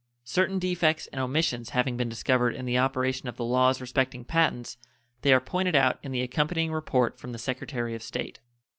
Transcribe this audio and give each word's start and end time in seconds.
Certain 0.25 0.57
defects 0.57 1.05
and 1.13 1.21
omissions 1.21 1.69
having 1.77 1.95
been 1.95 2.09
discovered 2.09 2.55
in 2.55 2.65
the 2.65 2.75
operation 2.75 3.29
of 3.29 3.37
the 3.37 3.45
laws 3.45 3.79
respecting 3.79 4.25
patents, 4.25 4.77
they 5.21 5.31
are 5.31 5.39
pointed 5.39 5.75
out 5.75 5.99
in 6.01 6.11
the 6.11 6.21
accompanying 6.23 6.71
report 6.73 7.19
from 7.19 7.33
the 7.33 7.37
Secretary 7.37 7.93
of 7.93 8.01
State. 8.01 8.39